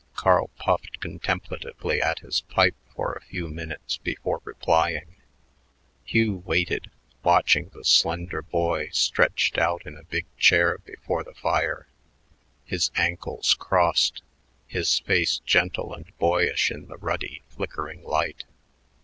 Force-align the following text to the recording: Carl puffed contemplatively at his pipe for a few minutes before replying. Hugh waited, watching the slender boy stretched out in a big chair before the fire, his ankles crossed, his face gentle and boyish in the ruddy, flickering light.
Carl 0.15 0.49
puffed 0.57 0.99
contemplatively 0.99 2.01
at 2.01 2.21
his 2.21 2.41
pipe 2.41 2.73
for 2.95 3.13
a 3.13 3.21
few 3.21 3.47
minutes 3.47 3.97
before 3.97 4.41
replying. 4.45 5.15
Hugh 6.03 6.37
waited, 6.37 6.89
watching 7.21 7.69
the 7.69 7.83
slender 7.83 8.41
boy 8.41 8.89
stretched 8.93 9.59
out 9.59 9.83
in 9.85 9.95
a 9.95 10.03
big 10.03 10.25
chair 10.37 10.79
before 10.79 11.23
the 11.23 11.35
fire, 11.35 11.85
his 12.65 12.89
ankles 12.95 13.53
crossed, 13.53 14.23
his 14.65 14.97
face 14.97 15.37
gentle 15.45 15.93
and 15.93 16.17
boyish 16.17 16.71
in 16.71 16.87
the 16.87 16.97
ruddy, 16.97 17.43
flickering 17.49 18.03
light. 18.03 18.45